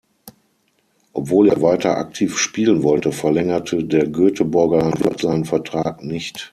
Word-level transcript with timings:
Obwohl 1.13 1.49
er 1.49 1.61
weiter 1.61 1.95
aktiv 1.95 2.35
spielen 2.39 2.81
wollte, 2.81 3.11
verlängerte 3.11 3.83
der 3.83 4.07
Göteborger 4.07 4.89
Klub 4.93 5.21
seinen 5.21 5.45
Vertrag 5.45 6.01
nicht. 6.03 6.49